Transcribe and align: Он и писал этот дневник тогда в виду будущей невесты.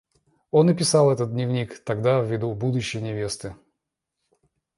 Он 0.49 0.67
и 0.67 0.73
писал 0.73 1.11
этот 1.11 1.29
дневник 1.31 1.77
тогда 1.83 2.21
в 2.21 2.25
виду 2.25 2.55
будущей 2.55 2.99
невесты. 2.99 3.55